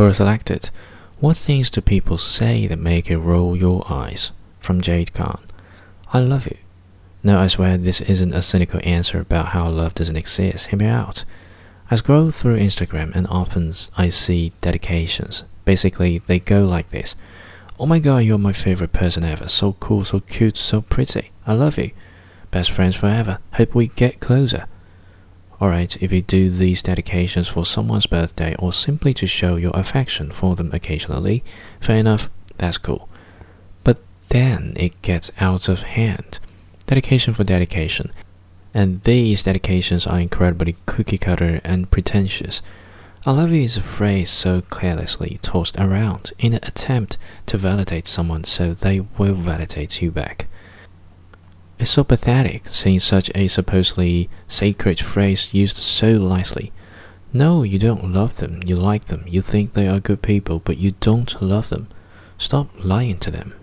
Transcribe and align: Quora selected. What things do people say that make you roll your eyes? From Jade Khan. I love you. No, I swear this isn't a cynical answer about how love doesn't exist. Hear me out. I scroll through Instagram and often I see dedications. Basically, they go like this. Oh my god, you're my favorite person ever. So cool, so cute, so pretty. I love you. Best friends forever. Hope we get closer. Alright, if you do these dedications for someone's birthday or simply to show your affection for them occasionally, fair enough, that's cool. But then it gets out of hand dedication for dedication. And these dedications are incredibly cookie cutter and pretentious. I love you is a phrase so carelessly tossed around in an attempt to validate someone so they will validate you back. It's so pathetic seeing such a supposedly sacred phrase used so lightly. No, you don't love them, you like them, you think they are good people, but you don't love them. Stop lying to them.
Quora 0.00 0.14
selected. 0.14 0.70
What 1.18 1.36
things 1.36 1.68
do 1.68 1.82
people 1.82 2.16
say 2.16 2.66
that 2.66 2.78
make 2.78 3.10
you 3.10 3.18
roll 3.18 3.54
your 3.54 3.84
eyes? 3.86 4.32
From 4.58 4.80
Jade 4.80 5.12
Khan. 5.12 5.42
I 6.10 6.20
love 6.20 6.46
you. 6.46 6.56
No, 7.22 7.38
I 7.38 7.48
swear 7.48 7.76
this 7.76 8.00
isn't 8.00 8.32
a 8.32 8.40
cynical 8.40 8.80
answer 8.82 9.20
about 9.20 9.48
how 9.48 9.68
love 9.68 9.92
doesn't 9.92 10.16
exist. 10.16 10.68
Hear 10.68 10.78
me 10.78 10.86
out. 10.86 11.26
I 11.90 11.96
scroll 11.96 12.30
through 12.30 12.58
Instagram 12.58 13.14
and 13.14 13.26
often 13.26 13.74
I 13.94 14.08
see 14.08 14.54
dedications. 14.62 15.44
Basically, 15.66 16.16
they 16.16 16.38
go 16.38 16.64
like 16.64 16.88
this. 16.88 17.14
Oh 17.78 17.84
my 17.84 17.98
god, 17.98 18.24
you're 18.24 18.38
my 18.38 18.54
favorite 18.54 18.94
person 18.94 19.22
ever. 19.22 19.48
So 19.48 19.74
cool, 19.74 20.04
so 20.04 20.20
cute, 20.20 20.56
so 20.56 20.80
pretty. 20.80 21.30
I 21.46 21.52
love 21.52 21.76
you. 21.76 21.90
Best 22.50 22.70
friends 22.70 22.96
forever. 22.96 23.38
Hope 23.52 23.74
we 23.74 23.88
get 23.88 24.18
closer. 24.18 24.64
Alright, 25.60 26.02
if 26.02 26.10
you 26.10 26.22
do 26.22 26.48
these 26.48 26.82
dedications 26.82 27.48
for 27.48 27.66
someone's 27.66 28.06
birthday 28.06 28.54
or 28.58 28.72
simply 28.72 29.12
to 29.14 29.26
show 29.26 29.56
your 29.56 29.72
affection 29.74 30.30
for 30.30 30.56
them 30.56 30.72
occasionally, 30.72 31.44
fair 31.80 31.98
enough, 31.98 32.30
that's 32.56 32.78
cool. 32.78 33.08
But 33.84 33.98
then 34.30 34.72
it 34.76 35.02
gets 35.02 35.30
out 35.38 35.68
of 35.68 35.82
hand 35.82 36.38
dedication 36.90 37.32
for 37.32 37.44
dedication. 37.44 38.10
And 38.74 39.02
these 39.02 39.44
dedications 39.44 40.08
are 40.08 40.18
incredibly 40.18 40.74
cookie 40.86 41.18
cutter 41.18 41.60
and 41.62 41.88
pretentious. 41.88 42.62
I 43.24 43.30
love 43.30 43.52
you 43.52 43.62
is 43.62 43.76
a 43.76 43.82
phrase 43.82 44.28
so 44.28 44.62
carelessly 44.62 45.38
tossed 45.40 45.76
around 45.76 46.32
in 46.40 46.52
an 46.52 46.60
attempt 46.64 47.16
to 47.46 47.58
validate 47.58 48.08
someone 48.08 48.42
so 48.42 48.74
they 48.74 49.00
will 49.18 49.34
validate 49.34 50.02
you 50.02 50.10
back. 50.10 50.48
It's 51.80 51.92
so 51.92 52.04
pathetic 52.04 52.68
seeing 52.68 53.00
such 53.00 53.30
a 53.34 53.48
supposedly 53.48 54.28
sacred 54.46 55.00
phrase 55.00 55.54
used 55.54 55.78
so 55.78 56.10
lightly. 56.10 56.72
No, 57.32 57.62
you 57.62 57.78
don't 57.78 58.12
love 58.12 58.36
them, 58.36 58.60
you 58.66 58.76
like 58.76 59.06
them, 59.06 59.24
you 59.26 59.40
think 59.40 59.72
they 59.72 59.88
are 59.88 59.98
good 59.98 60.20
people, 60.20 60.58
but 60.58 60.76
you 60.76 60.90
don't 61.00 61.40
love 61.40 61.70
them. 61.70 61.88
Stop 62.36 62.68
lying 62.84 63.16
to 63.20 63.30
them. 63.30 63.54